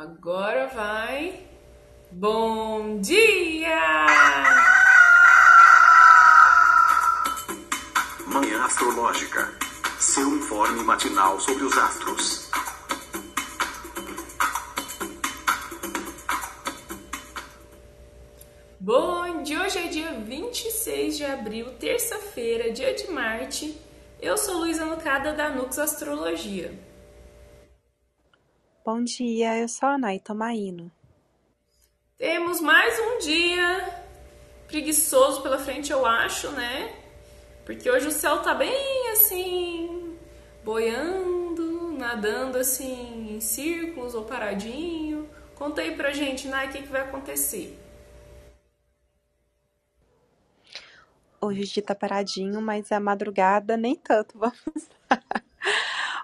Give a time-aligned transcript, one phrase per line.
[0.00, 1.42] Agora vai.
[2.12, 4.06] Bom dia!
[8.24, 9.52] Manhã Astrológica.
[9.98, 12.48] Seu informe matinal sobre os astros.
[18.78, 19.64] Bom dia!
[19.64, 23.76] Hoje é dia 26 de abril, terça-feira, dia de Marte.
[24.22, 26.86] Eu sou Luísa Nucada da Nux Astrologia.
[28.90, 30.90] Bom dia, eu sou a Nay Tomaino.
[32.16, 34.02] Temos mais um dia
[34.66, 36.96] preguiçoso pela frente, eu acho, né?
[37.66, 40.16] Porque hoje o céu tá bem assim,
[40.64, 45.28] boiando, nadando assim em círculos ou paradinho.
[45.54, 47.78] Conta aí pra gente, Nay, o que, que vai acontecer?
[51.38, 54.88] Hoje o dia tá paradinho, mas a madrugada nem tanto, vamos.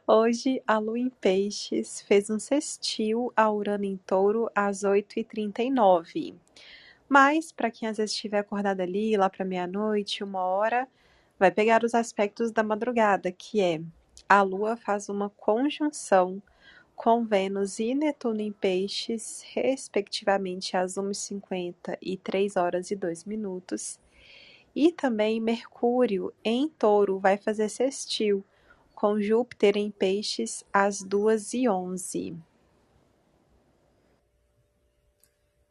[0.06, 6.34] Hoje a lua em peixes fez um sextil a Urano em touro às 8h39.
[7.08, 10.86] Mas, para quem às vezes estiver acordado ali, lá para meia-noite, uma hora,
[11.38, 13.80] vai pegar os aspectos da madrugada, que é
[14.28, 16.42] a lua faz uma conjunção
[16.94, 23.98] com Vênus e Netuno em peixes, respectivamente às 1h50 e 3 horas e 2 minutos
[24.74, 28.44] e também Mercúrio em Touro vai fazer sextil
[29.04, 32.38] com Júpiter em Peixes às 2h11.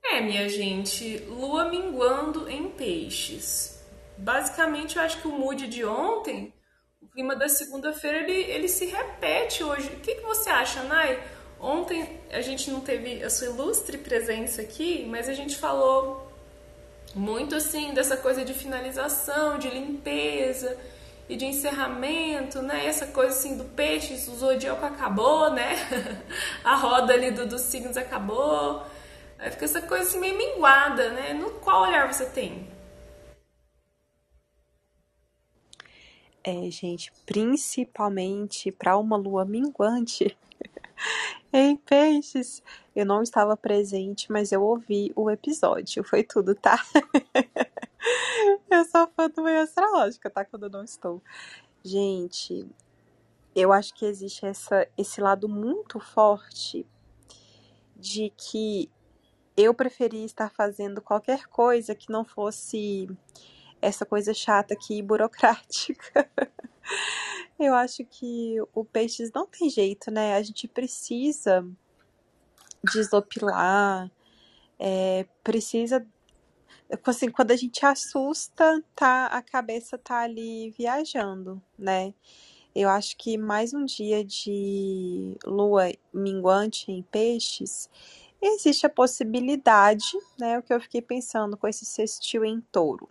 [0.06, 3.84] É, minha gente, Lua minguando em Peixes.
[4.16, 6.54] Basicamente, eu acho que o mood de ontem,
[7.02, 9.88] o clima da segunda-feira, ele, ele se repete hoje.
[9.88, 11.20] O que, que você acha, Nai?
[11.60, 16.32] Ontem a gente não teve a sua ilustre presença aqui, mas a gente falou
[17.16, 20.78] muito assim dessa coisa de finalização, de limpeza
[21.28, 22.86] e de encerramento, né?
[22.86, 25.76] Essa coisa assim do peixe, o zodíaco acabou, né?
[26.64, 28.84] A roda ali do, dos signos acabou.
[29.40, 31.34] Aí fica essa coisa assim meio minguada, né?
[31.34, 32.68] No qual olhar você tem?
[36.44, 40.38] É, gente, principalmente para uma lua minguante
[41.54, 42.62] em peixes,
[42.94, 46.04] eu não estava presente, mas eu ouvi o episódio.
[46.04, 46.78] Foi tudo, tá?
[48.70, 50.44] eu sou fã do meio astrológica, tá?
[50.46, 51.22] Quando eu não estou.
[51.84, 52.68] Gente,
[53.56, 56.86] eu acho que existe essa, esse lado muito forte
[57.96, 58.90] de que
[59.56, 63.08] eu preferia estar fazendo qualquer coisa que não fosse
[63.82, 66.30] essa coisa chata aqui burocrática.
[67.60, 70.36] eu acho que o peixes não tem jeito, né?
[70.36, 71.66] A gente precisa
[72.84, 74.12] desopilar,
[74.80, 76.06] é, precisa
[77.06, 82.14] assim, quando a gente assusta, tá, a cabeça tá ali viajando, né?
[82.76, 87.90] Eu acho que mais um dia de lua minguante em peixes,
[88.42, 90.58] existe a possibilidade, né?
[90.58, 93.08] O que eu fiquei pensando com esse sextil em touro,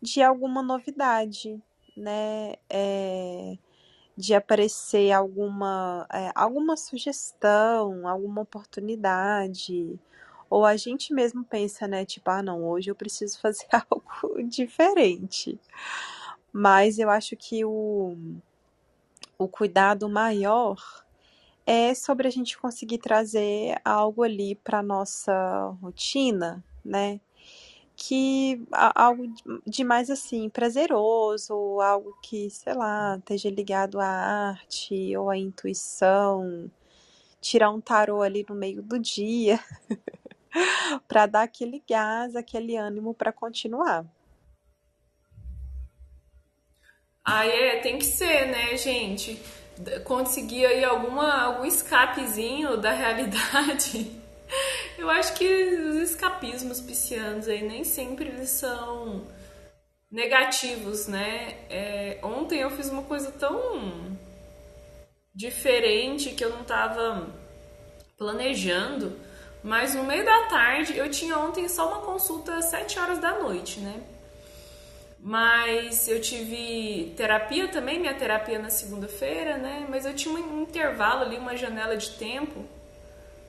[0.00, 1.60] de alguma novidade,
[1.96, 2.54] né?
[2.70, 3.58] É,
[4.16, 9.98] de aparecer alguma, é, alguma sugestão, alguma oportunidade.
[10.52, 12.04] Ou a gente mesmo pensa, né?
[12.04, 15.58] Tipo, ah, não, hoje eu preciso fazer algo diferente.
[16.52, 18.14] Mas eu acho que o,
[19.38, 20.76] o cuidado maior
[21.64, 27.18] é sobre a gente conseguir trazer algo ali para nossa rotina, né?
[27.96, 29.32] que algo
[29.66, 36.70] de mais assim prazeroso, algo que, sei lá, esteja ligado à arte ou à intuição,
[37.40, 39.58] tirar um tarô ali no meio do dia
[41.08, 44.04] para dar aquele gás, aquele ânimo para continuar.
[47.24, 49.40] Ah, é, tem que ser, né, gente?
[50.04, 54.22] Conseguir aí alguma, algum escapezinho da realidade
[54.98, 59.26] eu acho que os escapismos piscianos aí nem sempre eles são
[60.10, 61.58] negativos, né?
[61.70, 64.16] É, ontem eu fiz uma coisa tão
[65.34, 67.26] diferente que eu não tava
[68.18, 69.18] planejando,
[69.62, 73.38] mas no meio da tarde eu tinha ontem só uma consulta às 7 horas da
[73.38, 74.00] noite, né?
[75.20, 79.86] Mas eu tive terapia também, minha terapia na segunda-feira, né?
[79.88, 82.64] Mas eu tinha um intervalo ali, uma janela de tempo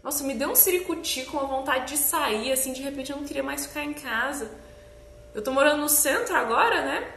[0.03, 3.23] nossa, me deu um siricuti com a vontade de sair, assim, de repente eu não
[3.23, 4.51] queria mais ficar em casa.
[5.33, 7.07] Eu tô morando no centro agora, né?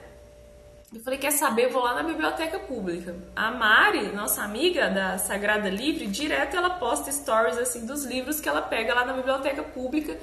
[0.95, 1.65] Eu falei, quer saber?
[1.65, 3.15] Eu vou lá na biblioteca pública.
[3.35, 8.49] A Mari, nossa amiga da Sagrada Livre, direto ela posta stories assim dos livros que
[8.49, 10.17] ela pega lá na biblioteca pública.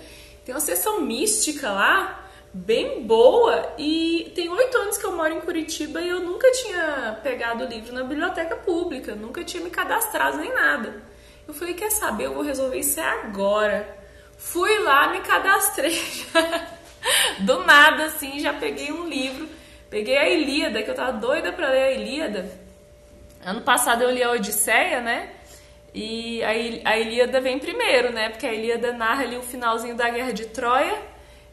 [0.45, 5.41] Tem uma sessão mística lá, bem boa, e tem oito anos que eu moro em
[5.41, 10.53] Curitiba e eu nunca tinha pegado livro na biblioteca pública, nunca tinha me cadastrado nem
[10.53, 11.03] nada.
[11.45, 13.97] Eu falei, quer saber, eu vou resolver isso agora.
[14.37, 16.01] Fui lá, me cadastrei.
[17.39, 19.47] Do nada, assim, já peguei um livro.
[19.93, 22.49] Peguei a Ilíada, que eu tava doida pra ler a Ilíada.
[23.45, 25.29] Ano passado eu li a Odisseia, né?
[25.93, 28.29] E a Ilíada vem primeiro, né?
[28.29, 30.99] Porque a Ilíada narra ali o finalzinho da Guerra de Troia.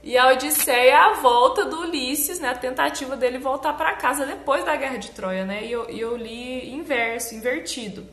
[0.03, 2.49] E a Odisseia é a volta do Ulisses, né?
[2.49, 5.67] A tentativa dele voltar para casa depois da Guerra de Troia, né?
[5.67, 8.07] E eu, eu li inverso, invertido.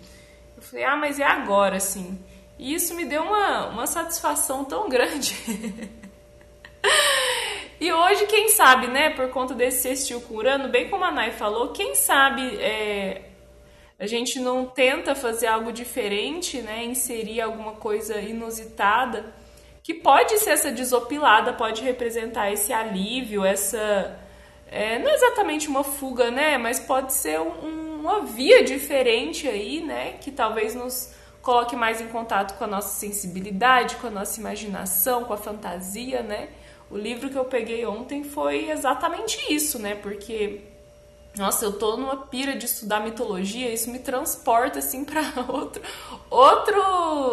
[0.58, 2.20] Eu falei, ah, mas é agora, assim.
[2.60, 5.34] E isso me deu uma, uma satisfação tão grande.
[7.80, 11.32] e hoje, quem sabe, né, por conta desse sextil com Urano, bem como a Nai
[11.32, 13.22] falou, quem sabe é,
[14.00, 19.34] a gente não tenta fazer algo diferente, né, inserir alguma coisa inusitada,
[19.88, 24.20] que pode ser essa desopilada, pode representar esse alívio, essa.
[24.70, 26.58] É, não é exatamente uma fuga, né?
[26.58, 30.18] Mas pode ser um, uma via diferente aí, né?
[30.20, 35.24] Que talvez nos coloque mais em contato com a nossa sensibilidade, com a nossa imaginação,
[35.24, 36.50] com a fantasia, né?
[36.90, 39.96] O livro que eu peguei ontem foi exatamente isso, né?
[39.96, 40.62] Porque
[41.38, 45.82] nossa, eu tô numa pira de estudar mitologia, isso me transporta assim para outro,
[46.30, 46.82] outro,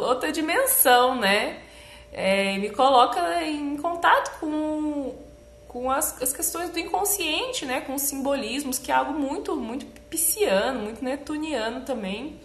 [0.07, 1.63] outra dimensão, né?
[2.13, 5.15] É, me coloca em contato com,
[5.67, 7.81] com as, as questões do inconsciente, né?
[7.81, 12.39] Com os simbolismos, que é algo muito, muito pisciano, muito netuniano também.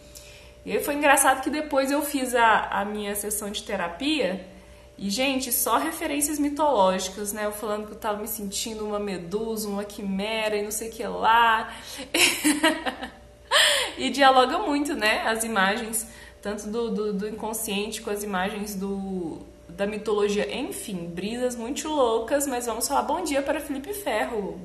[0.65, 4.45] E foi engraçado que depois eu fiz a, a minha sessão de terapia
[5.01, 7.45] e, gente, só referências mitológicas, né?
[7.45, 10.91] Eu falando que eu tava me sentindo uma medusa, uma quimera e não sei o
[10.91, 11.73] que lá.
[13.97, 15.21] e dialoga muito, né?
[15.21, 16.05] As imagens,
[16.41, 20.53] tanto do, do, do, inconsciente com as imagens do, da mitologia.
[20.53, 24.59] Enfim, brisas muito loucas, mas vamos falar bom dia para Felipe Ferro.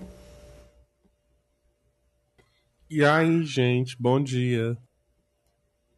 [2.91, 4.77] E aí, gente, bom dia.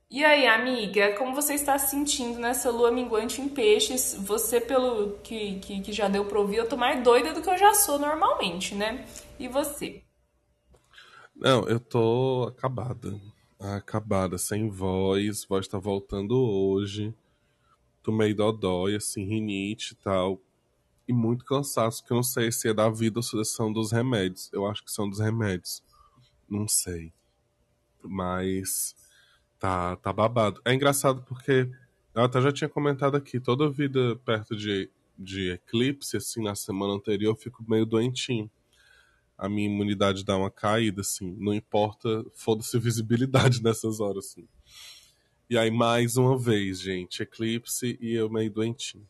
[0.09, 4.15] E aí, amiga, como você está se sentindo nessa lua minguante em peixes?
[4.15, 7.51] Você, pelo que, que, que já deu pra ouvir, eu tô mais doida do que
[7.51, 9.05] eu já sou normalmente, né?
[9.37, 10.05] E você?
[11.35, 13.21] Não, eu tô acabada.
[13.59, 15.45] Acabada, sem voz.
[15.45, 17.13] Voz tá voltando hoje.
[18.01, 20.41] Tô meio dodói, assim, rinite e tal.
[21.09, 23.91] E muito cansaço, que eu não sei se é da vida ou se são dos
[23.91, 24.51] remédios.
[24.53, 25.83] Eu acho que são dos remédios.
[26.49, 27.13] Não sei.
[28.03, 28.95] Mas
[29.59, 30.61] Tá, tá babado.
[30.65, 31.71] É engraçado porque
[32.15, 36.95] eu até já tinha comentado aqui, toda vida perto de, de eclipse, assim, na semana
[36.95, 38.51] anterior, eu fico meio doentinho.
[39.37, 41.37] A minha imunidade dá uma caída, assim.
[41.39, 44.49] Não importa, foda-se visibilidade nessas horas, assim.
[45.49, 49.07] E aí, mais uma vez, gente, eclipse e eu meio doentinho.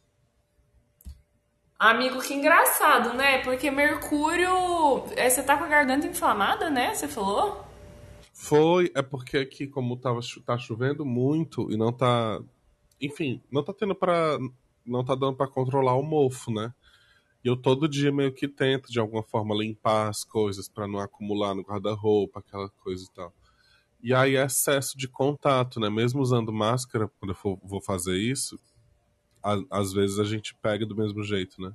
[1.78, 3.38] Amigo, que engraçado, né?
[3.38, 5.04] Porque Mercúrio.
[5.14, 6.94] É, você tá com a garganta inflamada, né?
[6.94, 7.65] Você falou?
[8.38, 12.38] Foi, é porque aqui, como tava, tá chovendo muito e não tá.
[13.00, 14.38] Enfim, não tá tendo para
[14.84, 16.72] Não tá dando para controlar o mofo, né?
[17.42, 20.98] E eu todo dia meio que tento, de alguma forma, limpar as coisas para não
[21.00, 23.32] acumular no guarda-roupa, aquela coisa e tal.
[24.02, 25.88] E aí, excesso de contato, né?
[25.88, 28.60] Mesmo usando máscara, quando eu for, vou fazer isso,
[29.42, 31.72] a, às vezes a gente pega do mesmo jeito, né?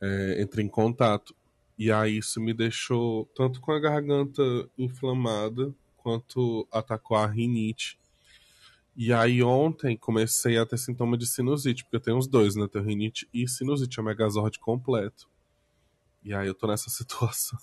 [0.00, 1.34] É, entra em contato.
[1.84, 4.40] E aí isso me deixou tanto com a garganta
[4.78, 7.98] inflamada quanto atacou a rinite.
[8.94, 12.68] E aí ontem comecei a ter sintoma de sinusite, porque eu tenho os dois, né?
[12.70, 15.28] Tenho rinite e sinusite, é o megazord completo.
[16.22, 17.58] E aí eu tô nessa situação.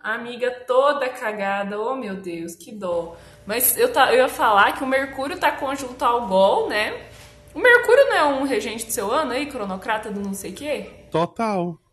[0.00, 3.18] Amiga toda cagada, oh meu Deus, que dó.
[3.46, 7.10] Mas eu, tá, eu ia falar que o Mercúrio tá conjunto ao Gol, né?
[7.52, 10.54] O Mercúrio não é um regente do seu ano aí, cronocrata do não sei o
[10.54, 10.90] quê?
[11.10, 11.83] Total.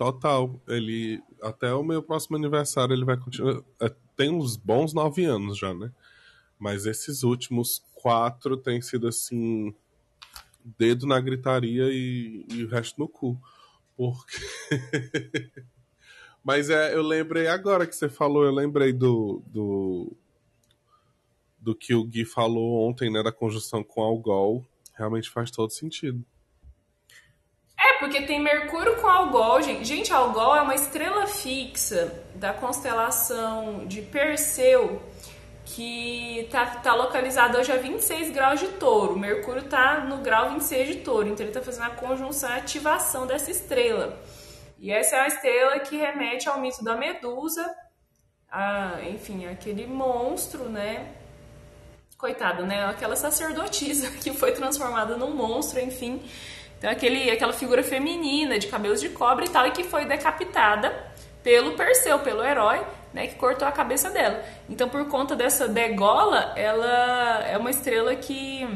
[0.00, 0.58] Total.
[0.66, 1.22] Ele.
[1.42, 3.62] Até o meu próximo aniversário ele vai continuar.
[3.78, 5.92] É, tem uns bons nove anos já, né?
[6.58, 9.74] Mas esses últimos quatro tem sido assim.
[10.78, 13.38] Dedo na gritaria e, e o resto no cu.
[13.94, 14.38] Porque.
[16.42, 20.16] Mas é, eu lembrei agora que você falou, eu lembrei do, do,
[21.58, 24.64] do que o Gui falou ontem, né, da conjunção com Algol.
[24.94, 26.24] Realmente faz todo sentido.
[27.82, 29.86] É, porque tem Mercúrio com Algol, gente.
[29.86, 35.00] Gente, Algol é uma estrela fixa da constelação de Perseu,
[35.64, 39.18] que tá, tá localizada hoje a 26 graus de touro.
[39.18, 43.26] Mercúrio tá no grau 26 de touro, então ele tá fazendo a conjunção e ativação
[43.26, 44.20] dessa estrela.
[44.78, 47.64] E essa é a estrela que remete ao mito da Medusa,
[48.50, 51.14] a, enfim, aquele monstro, né?
[52.18, 52.84] Coitada, né?
[52.84, 56.22] Aquela sacerdotisa que foi transformada num monstro, enfim
[56.80, 60.90] então, aquele, aquela figura feminina de cabelos de cobre e tal, e que foi decapitada
[61.42, 62.80] pelo Perseu, pelo herói,
[63.12, 64.42] né, que cortou a cabeça dela.
[64.66, 68.66] Então, por conta dessa degola, ela é uma estrela que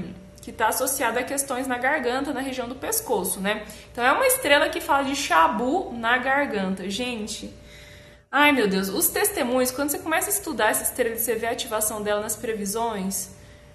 [0.43, 3.65] que está associada a questões na garganta, na região do pescoço, né?
[3.91, 6.87] Então é uma estrela que fala de chabu na garganta.
[6.91, 7.51] Gente,
[8.31, 11.47] ai meu Deus, os testemunhos, quando você começa a estudar essa estrela e você vê
[11.47, 13.31] a ativação dela nas previsões,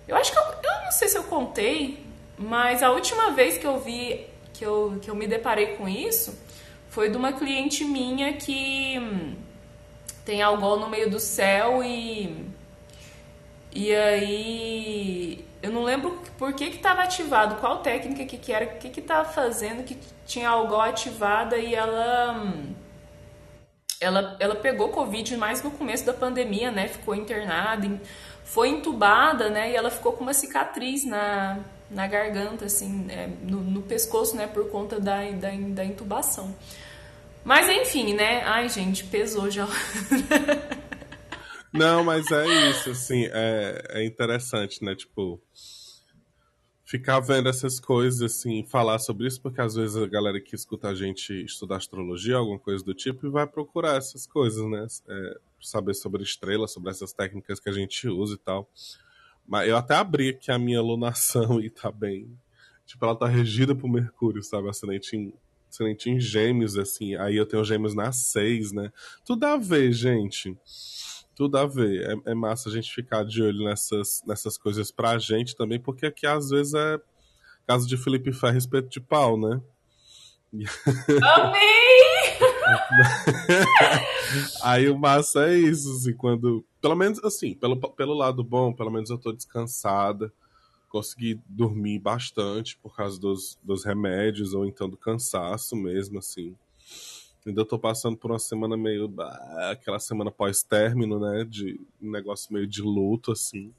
[0.07, 2.05] eu acho que eu, eu não sei se eu contei,
[2.39, 6.39] mas a última vez que eu vi, que eu, que eu me deparei com isso,
[6.87, 9.35] foi de uma cliente minha que hum,
[10.23, 12.47] tem algol no meio do céu e
[13.71, 18.77] e aí eu não lembro por que estava ativado, qual técnica que, que era, o
[18.77, 22.41] que estava fazendo que tinha algo ativada e ela,
[23.99, 26.87] ela ela pegou Covid mais no começo da pandemia, né?
[26.87, 27.99] Ficou internada,
[28.45, 29.71] foi entubada, né?
[29.71, 34.47] E ela ficou com uma cicatriz na, na garganta, assim, é, no, no, pescoço, né?
[34.47, 36.55] Por conta da, da, da intubação.
[37.43, 38.41] Mas enfim, né?
[38.43, 39.67] Ai, gente, pesou já.
[41.71, 44.95] Não, mas é isso, assim, é, é interessante, né?
[44.95, 45.39] Tipo,
[46.83, 50.89] ficar vendo essas coisas, assim, falar sobre isso, porque às vezes a galera que escuta
[50.89, 54.87] a gente estudar astrologia, alguma coisa do tipo, e vai procurar essas coisas, né?
[55.07, 58.67] É, saber sobre estrelas, sobre essas técnicas que a gente usa e tal.
[59.49, 62.29] Mas eu até abri aqui a minha lunação e tá bem.
[62.85, 64.69] Tipo, ela tá regida por Mercúrio, sabe?
[64.69, 65.33] Ascendente em,
[65.69, 67.15] ascendente em gêmeos, assim.
[67.15, 68.91] Aí eu tenho gêmeos na seis, né?
[69.25, 70.55] Tudo a ver, gente
[71.39, 72.19] tudo a ver.
[72.25, 76.05] É, é, massa a gente ficar de olho nessas, nessas coisas pra gente também, porque
[76.05, 76.99] aqui às vezes é
[77.65, 79.61] caso de Felipe Ferro respeito de pau, né?
[81.23, 81.61] Amei!
[84.61, 86.65] Aí o massa é isso, assim, quando.
[86.81, 90.31] Pelo menos assim, pelo, pelo lado bom, pelo menos eu tô descansada.
[90.87, 96.55] Consegui dormir bastante por causa dos, dos remédios, ou então do cansaço mesmo, assim.
[97.45, 99.13] Ainda tô passando por uma semana meio.
[99.71, 101.45] aquela semana pós-término, né?
[101.45, 103.73] De um negócio meio de luto, assim.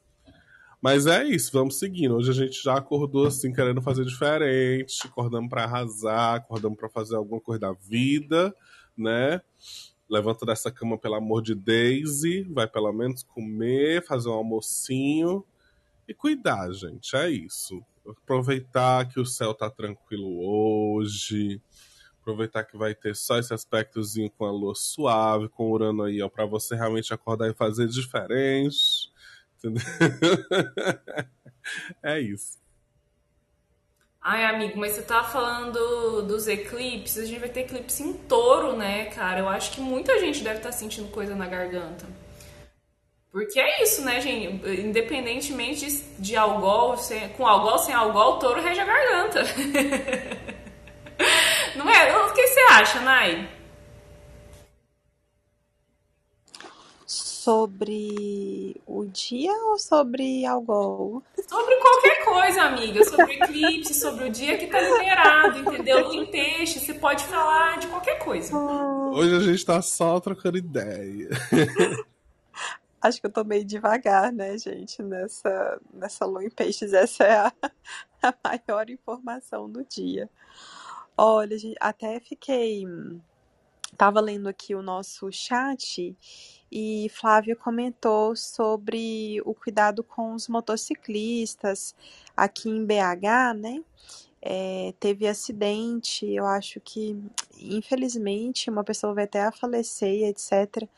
[0.80, 2.16] Mas é isso, vamos seguindo.
[2.16, 7.16] Hoje a gente já acordou assim, querendo fazer diferente, acordamos para arrasar, acordamos para fazer
[7.16, 8.54] alguma coisa da vida,
[8.96, 9.42] né?
[10.10, 15.44] Levanta dessa cama, pelo amor de Daisy, vai pelo menos comer, fazer um almocinho
[16.08, 17.14] e cuidar, gente.
[17.14, 17.80] É isso.
[18.06, 21.62] Aproveitar que o céu tá tranquilo hoje,
[22.20, 26.20] Aproveitar que vai ter só esse aspectozinho com a lua suave, com o Urano aí,
[26.20, 29.10] ó, pra você realmente acordar e fazer diferente.
[29.58, 29.82] Entendeu?
[32.02, 32.58] é isso.
[34.22, 38.76] Ai, amigo, mas você tá falando dos eclipses, a gente vai ter eclipse em touro,
[38.76, 39.40] né, cara?
[39.40, 42.06] Eu acho que muita gente deve estar tá sentindo coisa na garganta.
[43.32, 44.46] Porque é isso, né, gente?
[44.80, 49.42] Independentemente de, de algol, sem, com algol, sem algol, touro rege a garganta.
[51.76, 52.16] Não é?
[52.26, 53.48] O que você acha, Nai?
[57.40, 61.22] Sobre o dia ou sobre algo?
[61.48, 63.02] Sobre qualquer coisa, amiga.
[63.02, 66.04] Sobre eclipse, sobre o dia que tá liberado, entendeu?
[66.04, 68.54] Lua em peixe, você pode falar de qualquer coisa.
[68.54, 71.30] Hoje a gente tá só trocando ideia.
[73.00, 76.92] Acho que eu tô meio devagar, né, gente, nessa, nessa lua em peixes.
[76.92, 77.52] Essa é a,
[78.22, 78.34] a
[78.68, 80.28] maior informação do dia.
[81.16, 82.84] Olha, até fiquei.
[84.00, 86.16] Tava lendo aqui o nosso chat
[86.72, 91.94] e Flávia comentou sobre o cuidado com os motociclistas
[92.34, 93.84] aqui em BH, né?
[94.40, 97.14] É, teve acidente, eu acho que,
[97.58, 100.88] infelizmente, uma pessoa vai até a falecer, etc.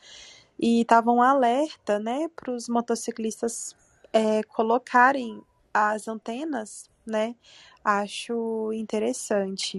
[0.57, 3.75] E estavam um alerta, né, para os motociclistas
[4.13, 5.41] é, colocarem
[5.73, 7.35] as antenas, né,
[7.83, 9.77] acho interessante.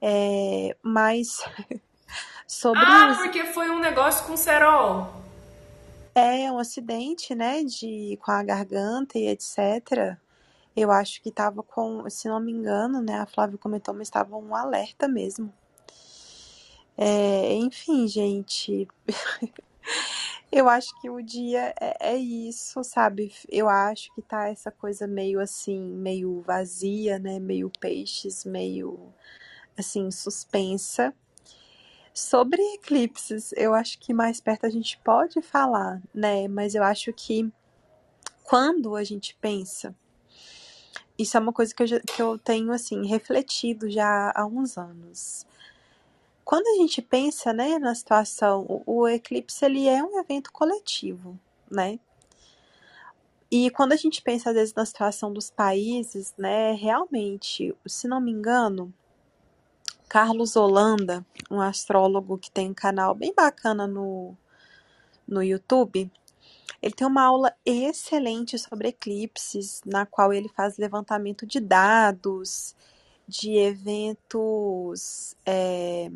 [0.00, 1.44] É, mas
[2.50, 2.82] sobre.
[2.84, 5.14] Ah, porque foi um negócio com cerol.
[6.14, 10.16] É um acidente, né, de com a garganta e etc.
[10.76, 14.36] Eu acho que estava com, se não me engano, né, a Flávia comentou, mas estava
[14.36, 15.52] um alerta mesmo.
[16.98, 18.88] É, enfim, gente,
[20.52, 23.32] Eu acho que o dia é, é, isso, sabe?
[23.48, 27.38] Eu acho que tá essa coisa meio assim, meio vazia, né?
[27.38, 29.14] Meio peixes, meio
[29.78, 31.14] assim, suspensa.
[32.12, 36.48] Sobre eclipses, eu acho que mais perto a gente pode falar, né?
[36.48, 37.50] Mas eu acho que
[38.42, 39.94] quando a gente pensa,
[41.16, 45.46] isso é uma coisa que eu, que eu tenho assim refletido já há uns anos.
[46.44, 51.38] Quando a gente pensa, né, na situação, o, o eclipse ele é um evento coletivo,
[51.70, 52.00] né?
[53.50, 58.20] E quando a gente pensa às vezes na situação dos países, né, realmente, se não
[58.20, 58.92] me engano,
[60.10, 64.36] Carlos Holanda, um astrólogo que tem um canal bem bacana no,
[65.24, 66.10] no YouTube.
[66.82, 72.74] Ele tem uma aula excelente sobre eclipses, na qual ele faz levantamento de dados,
[73.28, 76.10] de eventos é,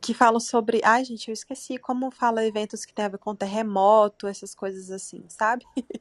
[0.00, 0.80] que falam sobre.
[0.82, 4.90] Ai, gente, eu esqueci como fala eventos que tem a ver com terremoto, essas coisas
[4.90, 5.66] assim, sabe?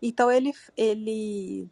[0.00, 1.68] então ele, ele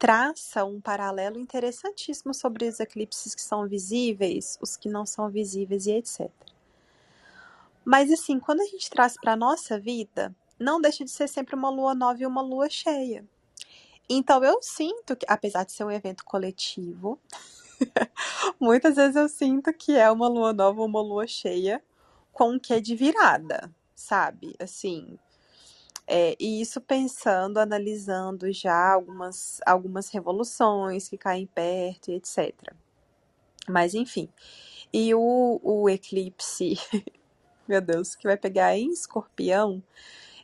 [0.00, 5.84] traça um paralelo interessantíssimo sobre os eclipses que são visíveis, os que não são visíveis
[5.84, 6.30] e etc.
[7.84, 11.54] Mas assim, quando a gente traz para a nossa vida, não deixa de ser sempre
[11.54, 13.26] uma lua nova e uma lua cheia.
[14.08, 17.20] Então eu sinto que, apesar de ser um evento coletivo,
[18.58, 21.82] muitas vezes eu sinto que é uma lua nova ou uma lua cheia
[22.32, 24.56] com que é de virada, sabe?
[24.58, 25.18] Assim,
[26.12, 32.52] é, e isso pensando, analisando já algumas, algumas revoluções que caem perto e etc.
[33.68, 34.28] Mas enfim.
[34.92, 36.74] E o, o eclipse,
[37.68, 39.80] meu Deus, que vai pegar em escorpião,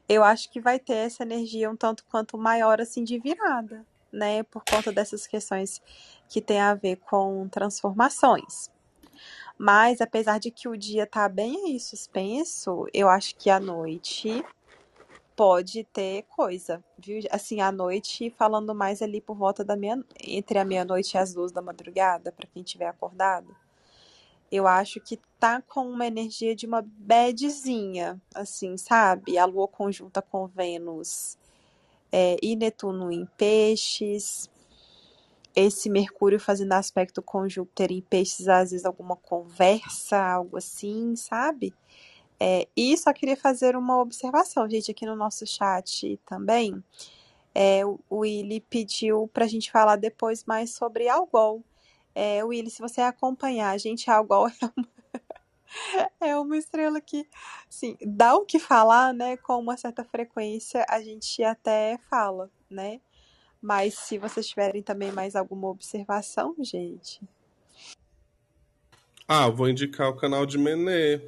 [0.08, 4.44] eu acho que vai ter essa energia um tanto quanto maior assim de virada, né?
[4.44, 5.82] Por conta dessas questões
[6.28, 8.70] que tem a ver com transformações.
[9.58, 14.44] Mas apesar de que o dia tá bem aí suspenso, eu acho que a noite
[15.36, 17.20] pode ter coisa, viu?
[17.30, 21.34] Assim, à noite, falando mais ali por volta da meia, entre a meia-noite e as
[21.34, 23.54] duas da madrugada, para quem tiver acordado.
[24.50, 29.36] Eu acho que tá com uma energia de uma badzinha, assim, sabe?
[29.36, 31.36] A lua conjunta com Vênus
[32.10, 34.48] é, e Netuno em peixes.
[35.54, 41.74] Esse Mercúrio fazendo aspecto com Júpiter em peixes, às vezes alguma conversa, algo assim, sabe?
[42.38, 46.82] É, e só queria fazer uma observação, gente, aqui no nosso chat também.
[47.54, 51.64] É, o Willy pediu para a gente falar depois mais sobre Algol.
[52.14, 57.26] É, Willy, se você acompanhar a gente, Algol é uma, é uma estrela que,
[57.70, 59.38] sim, dá o que falar, né?
[59.38, 63.00] Com uma certa frequência, a gente até fala, né?
[63.60, 67.20] Mas se vocês tiverem também mais alguma observação, gente.
[69.26, 71.20] Ah, vou indicar o canal de Menê.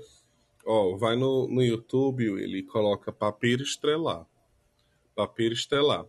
[0.71, 4.27] Ó, vai no, no YouTube, ele coloca Papiro Estrelar.
[5.17, 6.05] Papiro Estelar.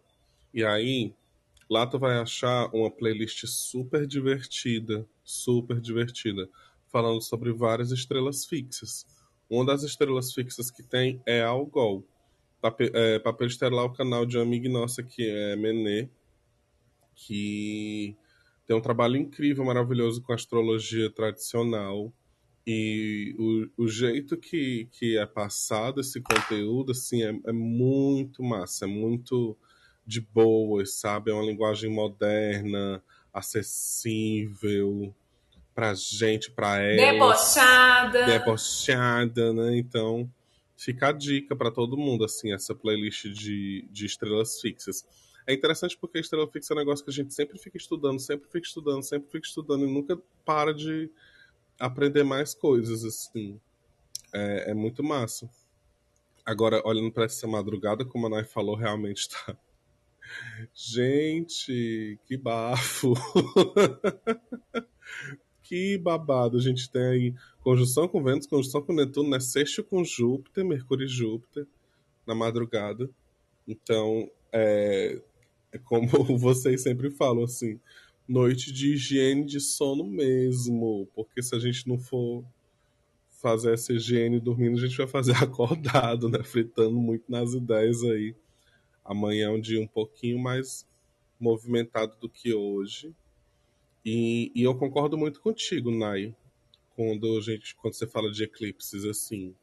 [0.53, 1.13] E aí,
[1.69, 6.49] lá tu vai achar uma playlist super divertida, super divertida,
[6.91, 9.05] falando sobre várias estrelas fixas.
[9.49, 12.03] Uma das estrelas fixas que tem é Algol.
[12.59, 16.09] Papel, é, Papel é o canal de uma amiga nossa que é Menê,
[17.15, 18.13] que
[18.67, 22.13] tem um trabalho incrível, maravilhoso com astrologia tradicional
[22.65, 23.35] e
[23.77, 28.87] o, o jeito que, que é passado esse conteúdo, assim, é, é muito massa, é
[28.87, 29.57] muito
[30.05, 31.31] de boa, sabe?
[31.31, 35.13] É uma linguagem moderna, acessível
[35.73, 37.13] pra gente, pra ela.
[37.13, 38.25] Debochada.
[38.25, 39.77] Debochada, né?
[39.77, 40.29] Então,
[40.75, 45.05] fica a dica para todo mundo, assim, essa playlist de, de estrelas fixas.
[45.45, 48.19] É interessante porque a estrela fixa é um negócio que a gente sempre fica estudando,
[48.19, 51.09] sempre fica estudando, sempre fica estudando e nunca para de
[51.79, 53.59] aprender mais coisas, assim.
[54.33, 55.49] É, é muito massa.
[56.45, 59.57] Agora, olhando para essa madrugada, como a Nai falou, realmente tá.
[60.73, 63.13] Gente, que bafo!
[65.63, 66.57] que babado.
[66.57, 69.39] A gente tem aí conjunção com Vênus, conjunção com Netuno, né?
[69.39, 71.67] Sexto com Júpiter, Mercúrio e Júpiter
[72.25, 73.09] na madrugada.
[73.67, 75.21] Então, é,
[75.71, 77.79] é como vocês sempre falam, assim,
[78.29, 82.45] noite de higiene de sono mesmo, porque se a gente não for
[83.41, 86.43] fazer essa higiene dormindo, a gente vai fazer acordado, né?
[86.43, 88.35] Fritando muito nas ideias aí.
[89.03, 90.87] Amanhã é um dia um pouquinho mais
[91.39, 93.15] movimentado do que hoje.
[94.05, 96.35] E, e eu concordo muito contigo, Nai,
[96.95, 99.55] quando, a gente, quando você fala de eclipses assim.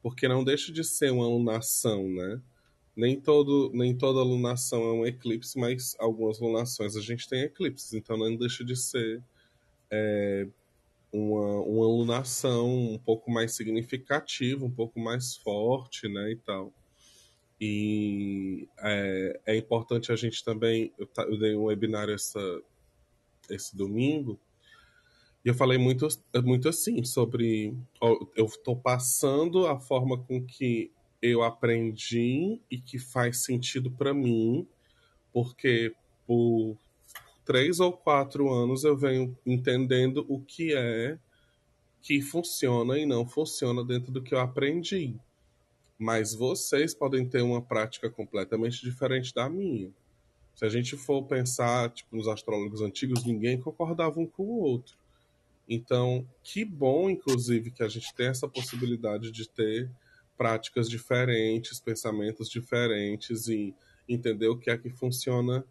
[0.00, 2.40] Porque não deixa de ser uma alunação, né?
[2.96, 7.92] Nem, todo, nem toda lunação é um eclipse, mas algumas lunações a gente tem eclipses,
[7.92, 9.22] então não deixa de ser
[9.90, 10.48] é,
[11.12, 16.72] uma, uma lunação um pouco mais significativa, um pouco mais forte, né, e tal.
[17.60, 22.40] E é, é importante a gente também, eu, eu dei um webinar essa,
[23.50, 24.38] esse domingo,
[25.44, 26.08] e eu falei muito,
[26.44, 27.72] muito assim sobre.
[28.34, 34.66] Eu estou passando a forma com que eu aprendi e que faz sentido para mim,
[35.32, 35.94] porque
[36.26, 36.76] por
[37.44, 41.18] três ou quatro anos eu venho entendendo o que é
[42.02, 45.14] que funciona e não funciona dentro do que eu aprendi.
[45.98, 49.90] Mas vocês podem ter uma prática completamente diferente da minha.
[50.54, 54.96] Se a gente for pensar tipo, nos astrólogos antigos, ninguém concordava um com o outro.
[55.68, 59.90] Então, que bom, inclusive, que a gente tem essa possibilidade de ter
[60.36, 63.74] práticas diferentes, pensamentos diferentes e
[64.08, 65.64] entender o que é que funciona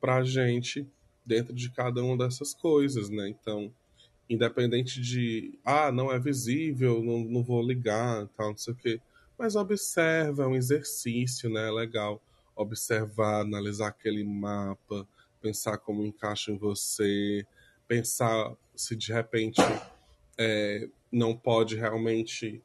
[0.00, 0.86] para a gente
[1.24, 3.28] dentro de cada uma dessas coisas, né?
[3.28, 3.72] Então,
[4.28, 9.00] independente de, ah, não é visível, não, não vou ligar, tal, não sei o quê.
[9.38, 11.68] Mas observa, é um exercício, né?
[11.68, 12.22] É legal
[12.54, 15.06] observar, analisar aquele mapa,
[15.40, 17.46] pensar como encaixa em você,
[17.86, 19.60] pensar se de repente
[20.38, 22.62] é, não pode realmente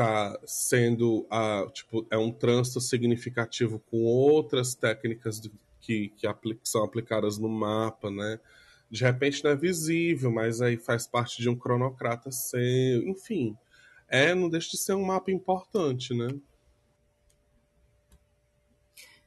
[0.00, 5.40] estar tá sendo a, tipo, é um trânsito significativo com outras técnicas
[5.80, 8.40] que, que, apl são aplicadas no mapa, né?
[8.90, 13.56] De repente não é visível, mas aí faz parte de um cronocrata seu, enfim.
[14.08, 16.28] É, não deixa de ser um mapa importante, né?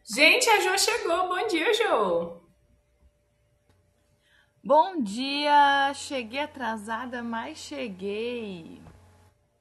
[0.04, 1.30] Gente, a Jo chegou.
[1.30, 2.42] Bom dia, Jo.
[4.62, 5.94] Bom dia.
[5.94, 8.82] Cheguei atrasada, mas cheguei.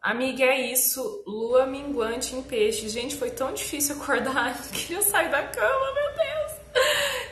[0.03, 1.23] Amiga, é isso.
[1.25, 2.89] Lua minguante em peixe.
[2.89, 4.49] Gente, foi tão difícil acordar.
[4.67, 6.53] Eu queria sair da cama, meu Deus.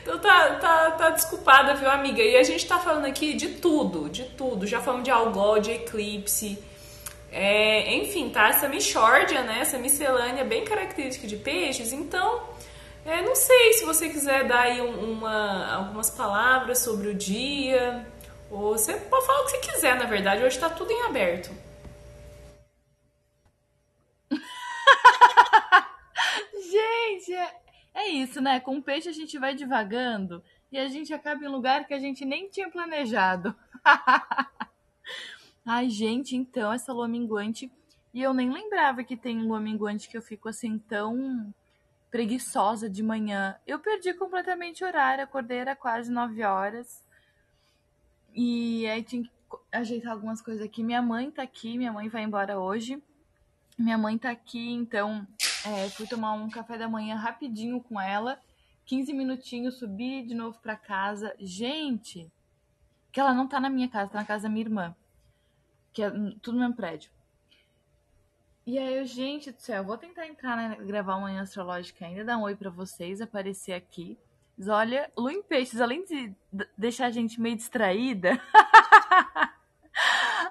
[0.01, 2.21] Então tá, tá, tá desculpada, viu, amiga?
[2.23, 4.65] E a gente tá falando aqui de tudo, de tudo.
[4.65, 6.57] Já falamos de algol, de eclipse.
[7.29, 8.47] É, enfim, tá?
[8.47, 9.59] Essa mixórdia, né?
[9.59, 11.91] Essa miscelânea bem característica de peixes.
[11.91, 12.41] Então,
[13.05, 18.07] é, não sei se você quiser dar aí uma, algumas palavras sobre o dia.
[18.49, 20.41] Ou você pode falar o que você quiser, na verdade.
[20.41, 21.51] Hoje tá tudo em aberto.
[26.91, 27.61] Gente, é,
[27.93, 28.59] é isso, né?
[28.59, 32.25] Com peixe a gente vai devagando e a gente acaba em lugar que a gente
[32.25, 33.55] nem tinha planejado.
[35.65, 37.71] Ai, gente, então, essa lua minguante.
[38.13, 41.53] E eu nem lembrava que tem lua minguante que eu fico assim tão
[42.09, 43.55] preguiçosa de manhã.
[43.65, 47.05] Eu perdi completamente o horário, acordei era quase 9 horas.
[48.33, 49.31] E aí tinha que
[49.71, 50.83] ajeitar algumas coisas aqui.
[50.83, 53.01] Minha mãe tá aqui, minha mãe vai embora hoje.
[53.77, 55.25] Minha mãe tá aqui, então
[55.65, 58.39] é, fui tomar um café da manhã rapidinho com ela.
[58.85, 61.35] 15 minutinhos, subi de novo para casa.
[61.39, 62.31] Gente,
[63.11, 64.95] que ela não tá na minha casa, tá na casa da minha irmã.
[65.93, 66.09] Que é
[66.41, 67.11] tudo no mesmo prédio.
[68.65, 72.23] E aí, eu, gente do céu, vou tentar entrar, né, gravar uma manhã astrológica ainda,
[72.23, 74.17] dar um oi para vocês, aparecer aqui.
[74.57, 76.33] Mas olha, Lu em Peixes, além de
[76.77, 78.39] deixar a gente meio distraída,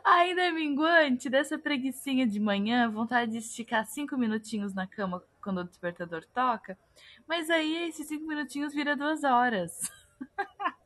[0.04, 5.58] ainda é minguante dessa preguiçinha de manhã, vontade de esticar cinco minutinhos na cama quando
[5.58, 6.78] o despertador toca.
[7.26, 9.72] Mas aí esses cinco minutinhos vira duas horas.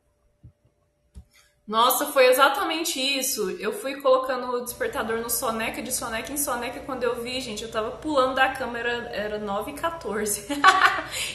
[1.67, 3.49] Nossa, foi exatamente isso.
[3.59, 7.63] Eu fui colocando o despertador no soneca, de soneca em soneca, quando eu vi, gente,
[7.63, 10.47] eu tava pulando da cama, era, era 9 h 14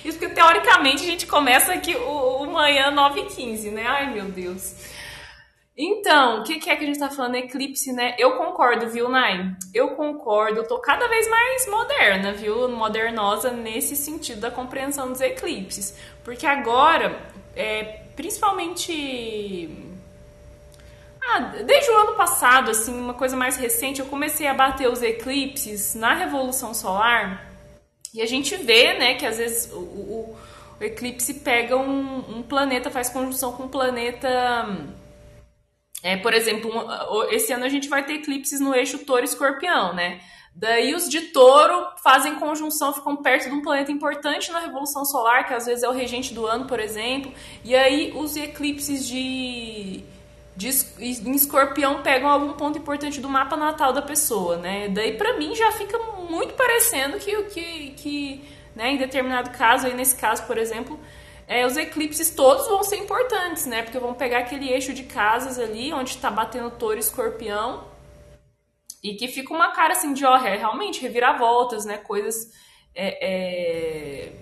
[0.04, 3.84] Isso porque, teoricamente, a gente começa aqui o, o manhã 9 h 15 né?
[3.84, 4.76] Ai, meu Deus.
[5.82, 7.36] Então, o que, que, é que a gente tá falando?
[7.36, 8.14] Eclipse, né?
[8.18, 9.50] Eu concordo, viu, Nai?
[9.72, 12.68] Eu concordo, eu tô cada vez mais moderna, viu?
[12.68, 15.96] Modernosa nesse sentido da compreensão dos eclipses.
[16.22, 17.18] Porque agora,
[17.56, 19.70] é, principalmente
[21.22, 25.02] ah, desde o ano passado, assim, uma coisa mais recente, eu comecei a bater os
[25.02, 27.50] eclipses na Revolução Solar
[28.12, 30.36] e a gente vê, né, que às vezes o, o,
[30.78, 34.28] o eclipse pega um, um, planeta, faz conjunção com um planeta.
[36.02, 40.20] É, por exemplo, um, esse ano a gente vai ter eclipses no eixo Touro-Escorpião, né?
[40.54, 45.46] Daí os de touro fazem conjunção, ficam perto de um planeta importante na Revolução Solar,
[45.46, 47.32] que às vezes é o regente do ano, por exemplo.
[47.64, 50.04] E aí os eclipses de
[50.56, 50.68] de,
[51.30, 54.88] escorpião pegam algum ponto importante do mapa natal da pessoa, né?
[54.88, 58.44] Daí para mim já fica muito parecendo que o que, que
[58.76, 60.98] né, em determinado caso, aí nesse caso, por exemplo,
[61.50, 63.82] é, os eclipses todos vão ser importantes, né?
[63.82, 67.88] Porque vão pegar aquele eixo de casas ali, onde está batendo touro e escorpião,
[69.02, 71.96] e que fica uma cara assim de, ó, é, realmente, reviravoltas, né?
[71.98, 72.52] Coisas
[72.94, 74.32] é, é,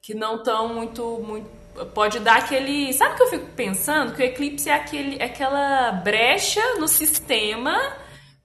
[0.00, 1.50] que não estão muito, muito
[1.92, 2.94] pode dar aquele.
[2.94, 4.14] Sabe o que eu fico pensando?
[4.14, 7.76] Que o eclipse é, aquele, é aquela brecha no sistema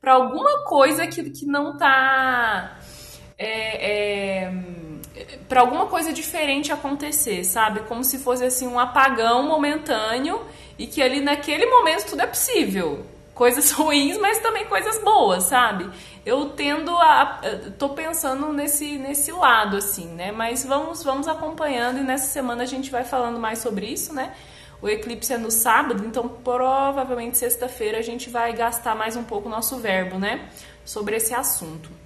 [0.02, 2.78] para alguma coisa que, que não tá.
[3.38, 4.81] É, é,
[5.48, 7.82] para alguma coisa diferente acontecer, sabe?
[7.82, 10.42] Como se fosse assim um apagão momentâneo
[10.78, 15.90] e que ali naquele momento tudo é possível coisas ruins, mas também coisas boas, sabe?
[16.26, 17.42] Eu tendo a
[17.78, 20.32] tô pensando nesse nesse lado assim, né?
[20.32, 24.34] Mas vamos vamos acompanhando e nessa semana a gente vai falando mais sobre isso, né?
[24.82, 29.48] O eclipse é no sábado, então provavelmente sexta-feira a gente vai gastar mais um pouco
[29.48, 30.50] o nosso verbo, né?
[30.84, 32.01] Sobre esse assunto.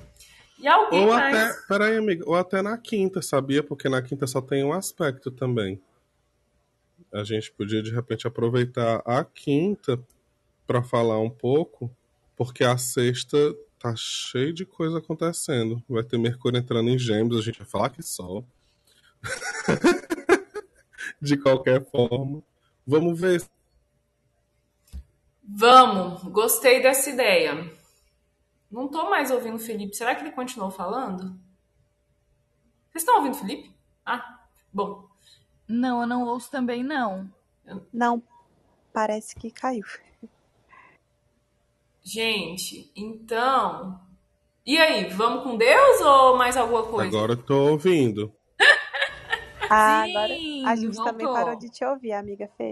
[0.65, 1.36] E alguém ou mais...
[1.36, 3.62] até, peraí, amiga, ou até na quinta, sabia?
[3.62, 5.80] Porque na quinta só tem um aspecto também.
[7.13, 9.99] A gente podia de repente aproveitar a quinta
[10.65, 11.95] para falar um pouco,
[12.36, 13.38] porque a sexta
[13.78, 15.84] tá cheio de coisa acontecendo.
[15.88, 18.43] Vai ter Mercúrio entrando em Gêmeos, a gente vai falar que Sol.
[21.21, 22.41] de qualquer forma,
[22.88, 23.43] vamos ver.
[25.43, 27.71] Vamos, gostei dessa ideia.
[28.71, 29.95] Não tô mais ouvindo o Felipe.
[29.95, 31.39] Será que ele continuou falando?
[32.91, 33.73] Vocês estão ouvindo o Felipe?
[34.06, 34.39] Ah,
[34.73, 35.08] bom.
[35.67, 37.30] Não, eu não ouço também, não.
[37.91, 38.21] Não,
[38.93, 39.84] parece que caiu.
[42.04, 43.99] Gente, então.
[44.65, 47.15] E aí, vamos com Deus ou mais alguma coisa?
[47.15, 48.32] Agora eu tô ouvindo.
[49.67, 50.34] Ah, Sim, agora
[50.71, 51.34] a gente também voltou.
[51.34, 52.69] parou de te ouvir, amiga Fê.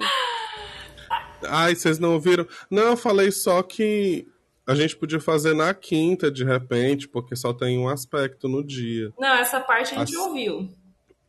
[1.47, 2.47] Ai, vocês não ouviram?
[2.69, 4.31] Não, eu falei só que
[4.67, 9.11] a gente podia fazer na quinta, de repente, porque só tem um aspecto no dia.
[9.19, 10.69] Não, essa parte a gente As- ouviu.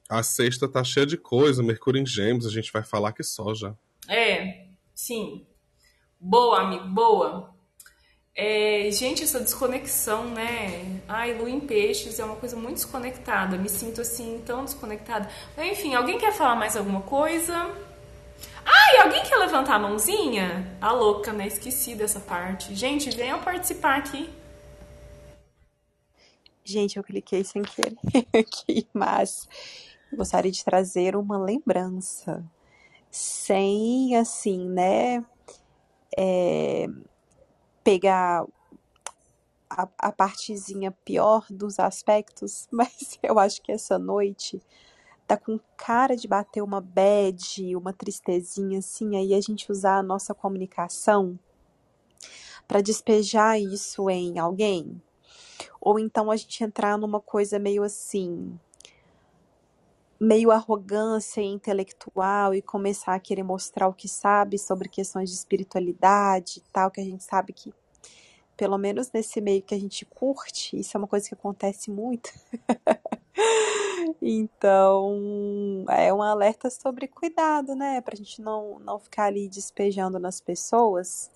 [0.09, 3.55] A sexta tá cheia de coisa, Mercúrio em Gêmeos, a gente vai falar que só
[3.55, 3.75] já.
[4.09, 5.47] É, sim.
[6.20, 7.55] Boa, amigo, boa.
[8.37, 11.01] É, gente, essa desconexão, né?
[11.09, 13.57] Ai, lua em peixes é uma coisa muito desconectada.
[13.57, 15.29] Me sinto assim, tão desconectada.
[15.57, 17.70] Enfim, alguém quer falar mais alguma coisa?
[18.64, 20.77] Ai, alguém quer levantar a mãozinha?
[20.81, 21.46] A louca, né?
[21.46, 22.74] Esqueci dessa parte.
[22.74, 24.31] Gente, venham participar aqui.
[26.64, 27.96] Gente, eu cliquei sem querer
[28.33, 29.48] aqui, mas
[30.12, 32.44] gostaria de trazer uma lembrança.
[33.11, 35.24] Sem, assim, né?
[36.16, 36.87] é,
[37.83, 38.44] pegar
[39.68, 44.62] a, a partezinha pior dos aspectos, mas eu acho que essa noite
[45.26, 50.02] tá com cara de bater uma bad, uma tristezinha assim, aí a gente usar a
[50.02, 51.38] nossa comunicação
[52.68, 55.00] para despejar isso em alguém.
[55.80, 58.58] Ou então a gente entrar numa coisa meio assim,
[60.20, 66.58] meio arrogância intelectual e começar a querer mostrar o que sabe sobre questões de espiritualidade
[66.58, 67.72] e tal, que a gente sabe que,
[68.56, 72.30] pelo menos nesse meio que a gente curte, isso é uma coisa que acontece muito.
[74.20, 78.01] Então, é um alerta sobre cuidado, né?
[78.01, 81.31] Pra gente não, não ficar ali despejando nas pessoas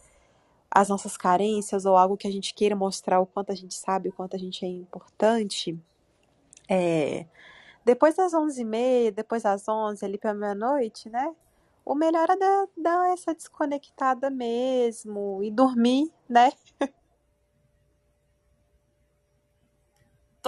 [0.70, 4.10] as nossas carências ou algo que a gente queira mostrar o quanto a gente sabe,
[4.10, 5.78] o quanto a gente é importante.
[6.68, 7.26] É,
[7.84, 11.34] depois das 11h30, depois das 11 ali pra meia-noite, né?
[11.84, 16.52] O melhor é dar, dar essa desconectada mesmo e dormir, né?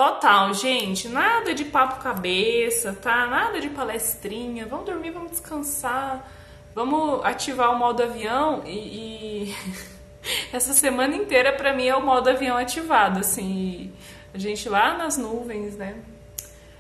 [0.01, 1.11] Total, gente.
[1.11, 3.27] Nada de papo cabeça, tá?
[3.27, 4.65] Nada de palestrinha.
[4.65, 6.27] Vamos dormir, vamos descansar.
[6.75, 9.55] Vamos ativar o modo avião e, e...
[10.57, 13.93] essa semana inteira pra mim é o modo avião ativado, assim.
[14.33, 16.03] A gente lá nas nuvens, né?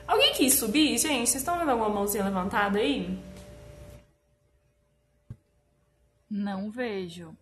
[0.06, 0.96] Alguém quis subir?
[0.96, 3.18] Gente, vocês estão vendo alguma mãozinha levantada aí?
[6.30, 7.36] Não vejo.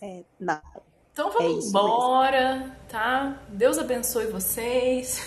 [0.00, 0.91] É, não.
[1.12, 3.42] Então É vamos isso embora, tá?
[3.48, 5.24] Deus abençoe vocês.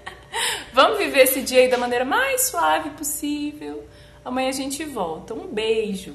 [0.72, 3.86] vamos viver esse dia aí da maneira mais suave possível.
[4.24, 5.34] Amanhã a gente volta.
[5.34, 6.14] Um beijo.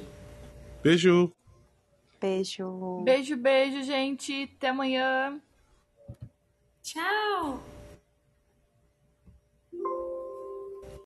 [0.81, 1.31] Beijo!
[2.19, 3.01] Beijo.
[3.03, 4.49] Beijo, beijo, gente.
[4.57, 5.39] Até amanhã.
[6.83, 7.61] Tchau.